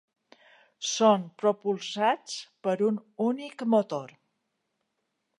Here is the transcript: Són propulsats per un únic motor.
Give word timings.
Són 0.91 1.25
propulsats 1.41 2.37
per 2.67 2.73
un 2.87 2.97
únic 3.27 3.65
motor. 3.75 4.15